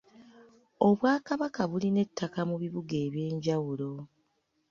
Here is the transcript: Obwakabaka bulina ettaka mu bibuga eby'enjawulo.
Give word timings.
Obwakabaka 0.87 1.61
bulina 1.69 1.99
ettaka 2.05 2.39
mu 2.49 2.55
bibuga 2.61 2.95
eby'enjawulo. 3.05 3.91